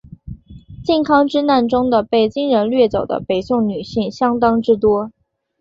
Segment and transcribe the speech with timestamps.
[0.83, 5.11] 靖康之难中的被金人掠走的北宋女性相当之多。